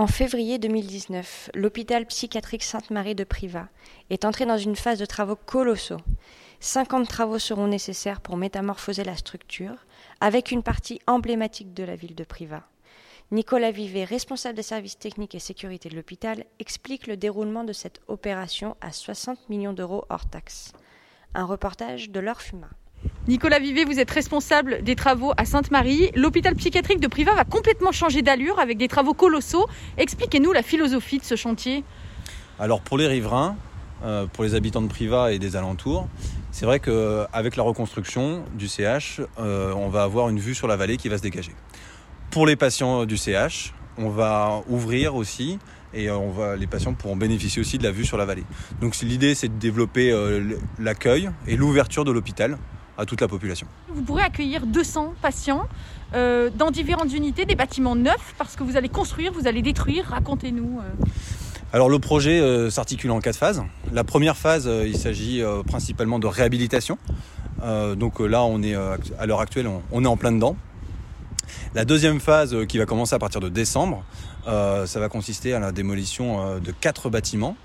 En 0.00 0.06
février 0.06 0.58
2019, 0.58 1.50
l'hôpital 1.54 2.06
psychiatrique 2.06 2.62
Sainte-Marie 2.62 3.14
de 3.14 3.22
Privas 3.22 3.68
est 4.08 4.24
entré 4.24 4.46
dans 4.46 4.56
une 4.56 4.74
phase 4.74 4.98
de 4.98 5.04
travaux 5.04 5.36
colossaux. 5.36 6.00
50 6.60 7.06
travaux 7.06 7.38
seront 7.38 7.66
nécessaires 7.66 8.22
pour 8.22 8.38
métamorphoser 8.38 9.04
la 9.04 9.14
structure, 9.14 9.74
avec 10.22 10.52
une 10.52 10.62
partie 10.62 11.02
emblématique 11.06 11.74
de 11.74 11.84
la 11.84 11.96
ville 11.96 12.14
de 12.14 12.24
Privas. 12.24 12.62
Nicolas 13.30 13.72
Vivet, 13.72 14.04
responsable 14.04 14.56
des 14.56 14.62
services 14.62 14.98
techniques 14.98 15.34
et 15.34 15.38
sécurité 15.38 15.90
de 15.90 15.96
l'hôpital, 15.96 16.46
explique 16.60 17.06
le 17.06 17.18
déroulement 17.18 17.64
de 17.64 17.74
cette 17.74 18.00
opération 18.08 18.78
à 18.80 18.92
60 18.92 19.50
millions 19.50 19.74
d'euros 19.74 20.06
hors 20.08 20.30
taxes. 20.30 20.72
Un 21.34 21.44
reportage 21.44 22.08
de 22.08 22.20
Laure 22.20 22.40
Fuma. 22.40 22.70
Nicolas 23.28 23.58
Vivet, 23.58 23.84
vous 23.84 24.00
êtes 24.00 24.10
responsable 24.10 24.82
des 24.82 24.96
travaux 24.96 25.32
à 25.36 25.44
Sainte-Marie. 25.44 26.10
L'hôpital 26.14 26.54
psychiatrique 26.54 27.00
de 27.00 27.06
Privas 27.06 27.34
va 27.34 27.44
complètement 27.44 27.92
changer 27.92 28.22
d'allure 28.22 28.58
avec 28.58 28.78
des 28.78 28.88
travaux 28.88 29.12
colossaux. 29.12 29.66
Expliquez-nous 29.98 30.52
la 30.52 30.62
philosophie 30.62 31.18
de 31.18 31.24
ce 31.24 31.36
chantier. 31.36 31.84
Alors 32.58 32.80
pour 32.80 32.96
les 32.96 33.06
riverains, 33.06 33.56
euh, 34.04 34.26
pour 34.26 34.42
les 34.42 34.54
habitants 34.54 34.80
de 34.80 34.88
Privas 34.88 35.32
et 35.32 35.38
des 35.38 35.54
alentours, 35.54 36.08
c'est 36.50 36.64
vrai 36.64 36.80
qu'avec 36.80 37.56
la 37.56 37.62
reconstruction 37.62 38.42
du 38.54 38.68
CH, 38.68 39.20
euh, 39.38 39.74
on 39.74 39.90
va 39.90 40.02
avoir 40.02 40.30
une 40.30 40.40
vue 40.40 40.54
sur 40.54 40.66
la 40.66 40.76
vallée 40.76 40.96
qui 40.96 41.10
va 41.10 41.18
se 41.18 41.22
dégager. 41.22 41.52
Pour 42.30 42.46
les 42.46 42.56
patients 42.56 43.04
du 43.04 43.18
CH, 43.18 43.74
on 43.98 44.08
va 44.08 44.62
ouvrir 44.66 45.14
aussi 45.14 45.58
et 45.92 46.08
euh, 46.08 46.56
les 46.56 46.66
patients 46.66 46.94
pourront 46.94 47.16
bénéficier 47.16 47.60
aussi 47.60 47.76
de 47.76 47.82
la 47.82 47.92
vue 47.92 48.06
sur 48.06 48.16
la 48.16 48.24
vallée. 48.24 48.44
Donc 48.80 48.96
l'idée 49.00 49.34
c'est 49.34 49.48
de 49.48 49.58
développer 49.58 50.10
l'accueil 50.78 51.30
et 51.46 51.56
l'ouverture 51.56 52.06
de 52.06 52.12
l'hôpital 52.12 52.56
à 53.00 53.06
toute 53.06 53.20
la 53.20 53.28
population. 53.28 53.66
Vous 53.88 54.02
pourrez 54.02 54.22
accueillir 54.22 54.66
200 54.66 55.14
patients 55.22 55.66
euh, 56.14 56.50
dans 56.54 56.70
différentes 56.70 57.12
unités, 57.12 57.46
des 57.46 57.54
bâtiments 57.54 57.96
neufs, 57.96 58.34
parce 58.36 58.56
que 58.56 58.62
vous 58.62 58.76
allez 58.76 58.90
construire, 58.90 59.32
vous 59.32 59.46
allez 59.46 59.62
détruire. 59.62 60.04
Racontez-nous. 60.06 60.80
Euh. 60.80 61.06
Alors 61.72 61.88
le 61.88 61.98
projet 61.98 62.40
euh, 62.40 62.68
s'articule 62.68 63.10
en 63.10 63.20
quatre 63.20 63.36
phases. 63.36 63.62
La 63.92 64.04
première 64.04 64.36
phase, 64.36 64.68
il 64.86 64.98
s'agit 64.98 65.42
principalement 65.66 66.18
de 66.18 66.26
réhabilitation. 66.26 66.98
donc 67.96 68.20
là, 68.20 68.42
on 68.44 68.62
est 68.62 68.74
à 68.74 69.26
l'heure 69.26 69.40
actuelle, 69.40 69.68
on, 69.90 70.04
est 70.04 70.08
en 70.08 70.16
plein 70.16 70.32
dedans. 70.32 70.56
La 71.74 71.84
deuxième 71.84 72.20
phase, 72.20 72.54
qui 72.66 72.78
va 72.78 72.86
commencer 72.86 73.14
à 73.14 73.18
partir 73.18 73.40
de 73.40 73.48
décembre, 73.48 74.04
ça 74.44 75.00
va 75.00 75.08
consister 75.08 75.54
à 75.54 75.60
la 75.60 75.72
démolition 75.72 76.58
de 76.58 76.72
quatre 76.72 77.08
bâtiments. 77.08 77.56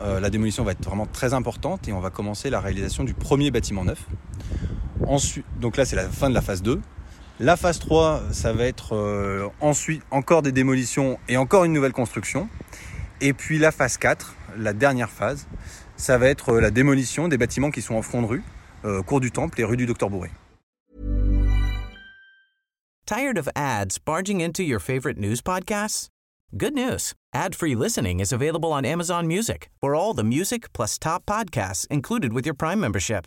la 0.00 0.30
démolition 0.30 0.64
va 0.64 0.72
être 0.72 0.84
vraiment 0.84 1.06
très 1.06 1.32
importante 1.34 1.86
et 1.86 1.92
on 1.92 2.00
va 2.00 2.10
commencer 2.10 2.50
la 2.50 2.60
réalisation 2.60 3.04
du 3.04 3.14
premier 3.14 3.50
bâtiment 3.50 3.84
neuf. 3.84 4.04
Ensuite, 5.06 5.44
donc 5.60 5.76
là, 5.76 5.84
c'est 5.84 5.96
la 5.96 6.08
fin 6.08 6.28
de 6.28 6.34
la 6.34 6.40
phase 6.40 6.62
2. 6.62 6.80
La 7.40 7.56
phase 7.56 7.78
3, 7.78 8.22
ça 8.30 8.52
va 8.52 8.64
être 8.64 8.94
euh, 8.94 9.48
ensuite 9.60 10.02
encore 10.10 10.42
des 10.42 10.52
démolitions 10.52 11.18
et 11.28 11.36
encore 11.36 11.64
une 11.64 11.72
nouvelle 11.72 11.92
construction. 11.92 12.48
Et 13.20 13.32
puis 13.32 13.58
la 13.58 13.72
phase 13.72 13.96
4, 13.96 14.34
la 14.58 14.72
dernière 14.72 15.10
phase, 15.10 15.46
ça 15.96 16.18
va 16.18 16.28
être 16.28 16.50
euh, 16.50 16.60
la 16.60 16.70
démolition 16.70 17.28
des 17.28 17.38
bâtiments 17.38 17.70
qui 17.70 17.82
sont 17.82 17.94
en 17.94 18.02
front 18.02 18.22
de 18.22 18.26
rue, 18.26 18.42
euh, 18.84 19.02
cours 19.02 19.20
du 19.20 19.30
Temple 19.30 19.60
et 19.60 19.64
rue 19.64 19.76
du 19.76 19.86
Docteur 19.86 20.10
Bourré. 20.10 20.30
Tired 23.06 23.36
of 23.36 23.48
ads 23.56 23.98
barging 23.98 24.40
into 24.40 24.62
your 24.62 24.80
favorite 24.80 25.18
news 25.18 25.42
podcasts? 25.42 26.08
Good 26.56 26.74
news. 26.74 27.14
Ad-free 27.34 27.74
listening 27.74 28.20
is 28.20 28.32
available 28.32 28.72
on 28.72 28.84
Amazon 28.84 29.26
Music 29.26 29.70
for 29.80 29.94
all 29.94 30.14
the 30.14 30.22
music 30.22 30.72
plus 30.72 30.98
top 30.98 31.24
podcasts 31.26 31.86
included 31.90 32.32
with 32.32 32.46
your 32.46 32.54
Prime 32.54 32.78
membership. 32.78 33.26